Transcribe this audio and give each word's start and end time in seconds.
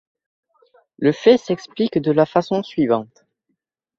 Le 0.97 1.11
fait 1.11 1.37
s'explique 1.37 1.99
de 1.99 2.11
la 2.11 2.25
façon 2.25 2.63
suivante. 2.63 3.23